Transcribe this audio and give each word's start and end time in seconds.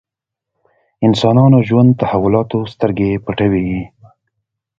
انسانانو 1.07 1.59
ژوند 1.67 1.91
تحولاتو 2.01 2.59
سترګې 2.73 3.11
پټوي. 3.25 3.79